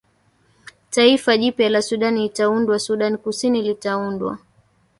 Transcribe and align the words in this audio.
taifa 0.89 1.37
jipya 1.37 1.69
la 1.69 1.81
sudan 1.81 2.17
itaundwa 2.17 2.79
sudan 2.79 3.17
kusini 3.17 3.61
litaundwa 3.61 4.39